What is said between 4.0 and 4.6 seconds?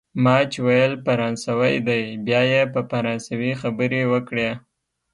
وکړې.